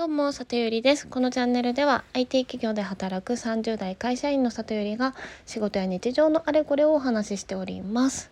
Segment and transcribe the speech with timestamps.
[0.00, 1.06] どうも、里ゆりです。
[1.06, 8.30] このチャンネルでは IT 企業で働く30代会社員の里ゆりが仕事や日常のあれこれをお話ししております。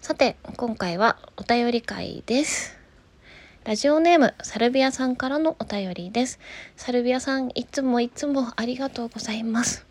[0.00, 2.78] さて、今回はお便り会です。
[3.64, 6.38] ラジオネーム、サルビアさんからのお便りです。
[6.76, 9.84] サルビアさん、いつもいつもありがとうございます。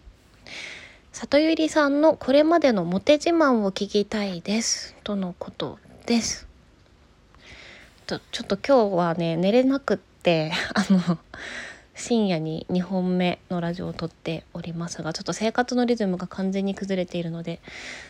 [1.12, 4.96] 里ゆりさんのこれまでのモテ自慢を聞きたいです。
[5.04, 6.48] とのことです。
[8.08, 10.09] とちょっと今日はね寝れなくって
[10.74, 11.18] あの
[11.96, 17.60] 深夜に2本目のラジオを撮っておりますがちょっと生活のリズムが完全に崩れているので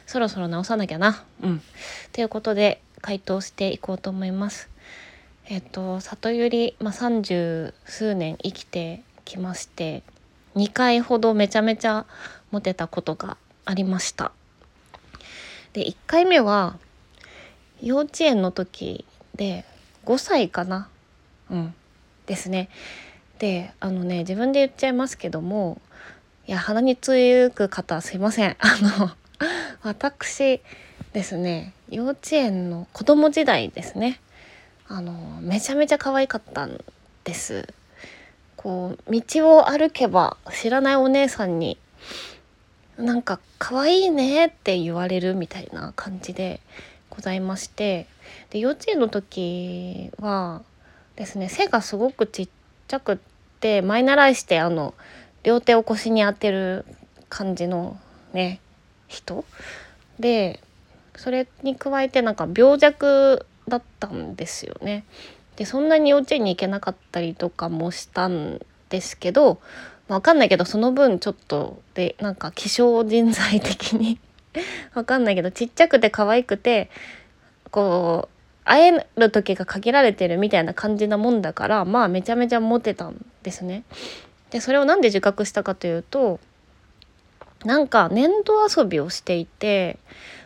[0.05, 1.23] そろそろ直さなきゃな。
[1.41, 1.61] うん。
[2.11, 4.69] ということで回答していこうと思います。
[5.45, 10.03] えっと里より、まあ、30数年生きてきまして
[10.55, 12.05] 2回ほどめちゃめちゃ
[12.51, 14.31] モテたことがありました。
[15.73, 16.77] で1回目は
[17.81, 19.05] 幼稚園の時
[19.35, 19.65] で
[20.05, 20.89] 5歳かな
[21.49, 21.73] うん
[22.29, 22.69] ですね。
[23.39, 25.81] であのね自分で言っちゃいますけども
[26.47, 28.55] いや鼻につゆく方すいません。
[28.59, 29.11] あの
[29.81, 30.61] 私
[31.11, 34.21] ですね幼稚園の子供時代ですね。
[34.87, 36.83] あのめちゃめちゃ可愛かったん
[37.23, 37.67] です。
[38.55, 41.77] こう道を歩けば知らないお姉さんに
[42.97, 46.59] なんか可愛いねって言われるみたいな感じで
[47.09, 48.05] ございまして
[48.49, 50.61] で幼稚園の時は
[51.19, 51.49] ですね。
[51.49, 52.49] 背がすごくちっ
[52.87, 53.17] ちゃくっ
[53.59, 54.95] て前習いしてあの
[55.43, 56.85] 両手を腰に当てる
[57.27, 57.99] 感じの
[58.33, 58.61] ね
[59.07, 59.43] 人。
[60.17, 60.61] で
[61.17, 65.03] それに加えてなんか病弱だったんですよね。
[65.57, 69.59] でそんなに幼稚園に行けなかったりとかもしたんですけど
[70.07, 74.19] わかんないけどその分ちょっとでなんか希少人材的に。
[74.95, 76.89] わかんないけど ちっちゃくて可愛くて
[77.71, 78.38] こう
[78.69, 83.83] 会える時が限られてるみたいな感じなもんだからまあめちゃめちゃモテたんですね。
[84.51, 86.39] でそれを何で自覚したかというと
[87.65, 89.97] なんか粘土遊びをしていて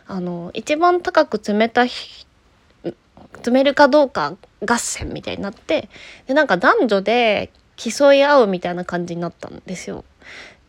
[0.06, 2.26] あの一番高く積めた積
[3.50, 4.36] めるかどうか
[4.66, 5.90] 合戦みたいになって
[6.26, 10.02] でなんか男女で競い合うみたいな感じになったんですよ。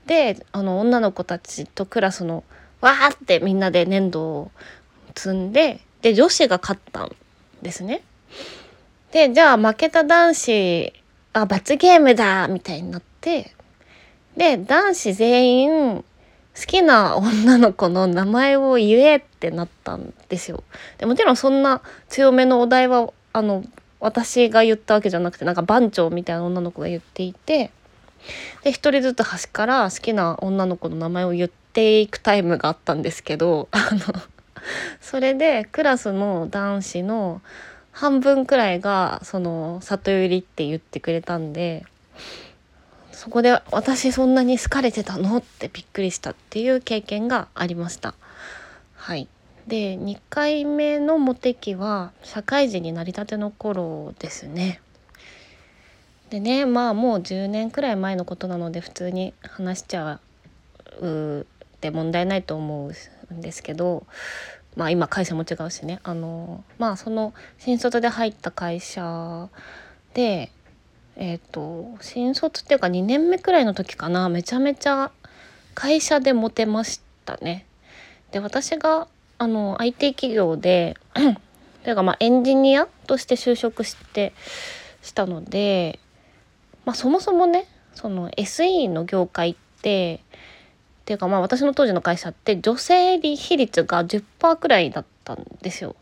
[0.07, 2.43] であの女の子たちとクラスの
[2.81, 4.51] わーってみんなで粘土を
[5.15, 7.15] 積んでで女子が勝ったん
[7.65, 8.03] ですね。
[9.11, 10.93] でじゃあ負けた男子
[11.33, 13.53] あ罰ゲームだみたいになって
[14.37, 16.03] で男子全員好
[16.67, 20.63] きな女の子の名前を言えってなったんですよ。
[20.99, 23.63] でもちろんそんな強めのお題はあの
[23.99, 27.71] 私が言ったわけじゃなくてなんか番長みたいな女の子が言っていて
[28.63, 34.21] で一人ずつ端から好きな女の子の名前を言っていくタイムがあったんですけどあの
[35.01, 37.41] それでクラスの男子の
[37.91, 41.85] 半分くらいがその里寄りって言ってくれたんで
[43.11, 48.13] そこで私そんなに好かれてたのってびっくりしたっていう経験がありました。
[48.95, 49.27] はい
[49.67, 54.79] で2回目のモテ期は社会人になりたての頃ですね。
[56.29, 60.19] でねまあもう10年くらい前のことなので普通に話しちゃ
[60.99, 62.91] うって問題ないと思
[63.29, 64.05] うんですけど
[64.75, 69.49] まあ今会社も違うしねあのまあその新卒で入った会社
[70.13, 70.51] で
[71.15, 75.11] えっ、ー、と新卒っていうか2年目くらいの時かなめちゃめちゃ
[75.73, 77.65] 会社でモテましたね。
[78.31, 80.97] で私があの IT 企業で
[81.83, 84.33] というかまあエンジニアとして就職して
[85.01, 85.99] したので、
[86.83, 90.21] まあ、そもそもねその SE の業界って
[91.05, 95.95] っていうかまあ私の当時の会社って女性比率が10%くらいだったんですよ。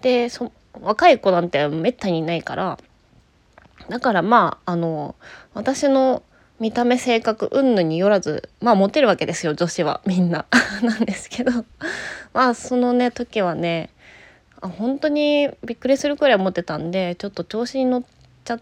[0.00, 0.28] で
[0.80, 2.78] 若い子なんてめったにいないから
[3.88, 5.16] だからまああの
[5.54, 6.22] 私の
[6.60, 10.46] 見た目性格云々によらずまあモテるわけですよ女子はみんな
[10.84, 11.50] なんですけど
[12.32, 13.90] まあそのね時はね
[14.60, 18.02] 本当にびっくりするくらいモテたんでちょっと調子に乗っ
[18.44, 18.60] ちゃっ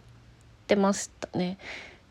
[0.67, 1.59] てましたね。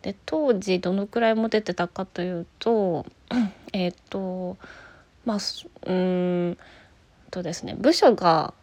[0.02, 3.06] で当時どのくらいモテてたかというと
[3.74, 4.58] えっ、と
[5.26, 5.38] まあ
[5.86, 6.58] うん
[7.32, 8.54] とですね部署が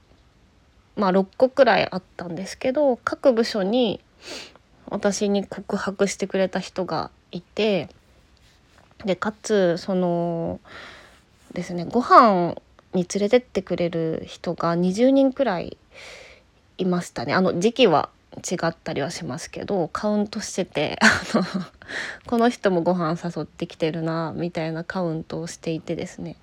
[0.96, 4.00] まあ6個くらいあったんですけど各部署に
[4.88, 7.88] 私に告白してくれた人がいて
[9.04, 10.60] でかつその
[11.52, 12.56] ですねご飯
[12.94, 15.76] に連れてってくれる人が20人くらい
[16.78, 17.34] いましたね。
[17.34, 21.44] あの時期は違ったりはしますけどカウントしてて あの
[22.26, 26.36] この人もご飯誘ってきてるなみたいなカウントをしていてですね。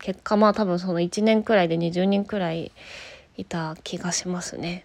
[0.00, 2.72] 結果まあ多分その1年くらいで20人くらい
[3.36, 4.84] いた気がしますね。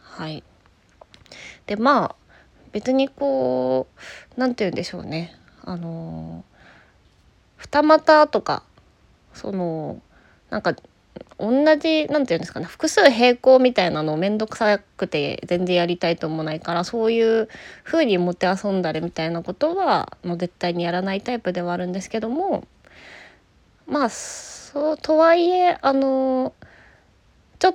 [0.00, 0.42] はい。
[1.66, 2.16] でまあ
[2.72, 3.86] 別にこ
[4.36, 5.36] う何て言うんでしょうね。
[5.64, 6.44] あの
[7.56, 8.64] 二股とか
[9.34, 10.02] その
[10.50, 10.74] なんか
[11.38, 17.48] 同じ何て言うんですかね複数並行みたいなの面倒くさくて全然やりたいと思わないからそういう
[17.82, 22.64] 風に持って遊んだりみたいなことはもう絶対にやらないタイプではあるんですけども
[23.86, 26.54] まあそうとはいえあの
[27.58, 27.74] ちょっ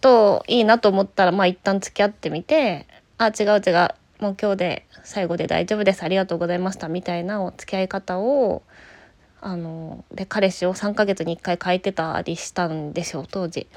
[0.00, 2.86] といいなと思ったらまあ一旦付き合ってみて
[3.18, 3.90] あ違う違う
[4.20, 8.62] もう今日で最後で大丈夫ですありがとうございましたみたいなお付き合い方を
[9.46, 13.68] あので彼氏を3ヶ月に1回変えてたりしたんですよ当時。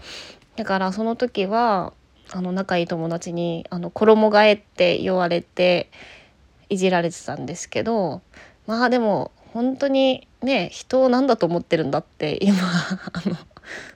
[0.56, 1.94] だからその時は
[2.32, 5.92] あの仲いい友達にあの衣替えって言われて
[6.70, 8.24] いじられてたんですけど
[8.66, 12.58] まあでも本当にね人を何だと思ってるんだって今
[13.14, 13.36] あの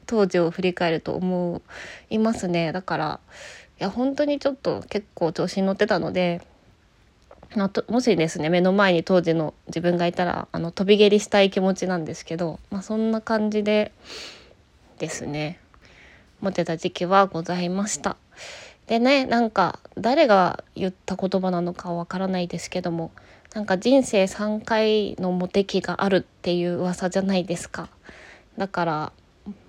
[0.05, 1.63] 当時を振り返ると思
[2.11, 3.19] いますねだから
[3.79, 6.41] いや本当にちょっと結構調子に乗ってたので
[7.55, 13.91] まあ、ともしですね目の前に当時の自分がいたらあの飛び蹴りしたい気持ちなんですけど、まあ、そんな感じで
[14.97, 15.59] ですね
[16.41, 18.17] モテた時期はございました。
[18.87, 23.11] でねなんか誰が言った言葉なのかわからないですけども
[23.53, 27.89] なんか人生3回のモテ期があるっていう噂じゃないですか。
[28.57, 29.11] だから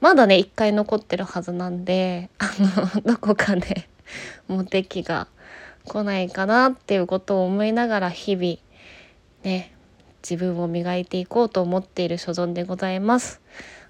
[0.01, 3.89] まだね1回残ってるはずなんであのどこかで
[4.49, 5.27] モテ期が
[5.87, 8.59] 来ないかなっていうことを思いながら日々
[9.43, 9.75] ね
[10.23, 13.43] 自分を磨いていこうと思っている所存でございます。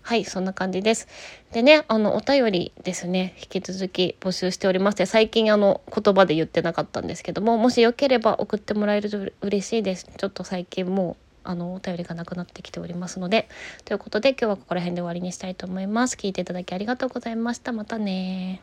[0.03, 1.09] はい、そんな感じです。
[1.53, 10.07] でね、あの、お便りですね、引き続き募集しておりまして、最近あの、言葉で言ってなかったんですけども、もしよければ送ってもらえると嬉しいです。
[10.19, 13.49] ちょっと最近もう、あの、お便りがなくなってきておりますので、
[13.87, 16.17] ということで今日はここら辺で終わりにしたいと思います。
[16.17, 17.73] 聞いていただきありがとうございました。
[17.73, 18.61] またね